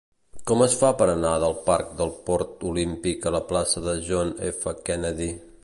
[0.51, 4.33] Com es fa per anar del parc del Port Olímpic a la plaça de John
[4.51, 4.75] F.
[4.89, 5.33] Kennedy?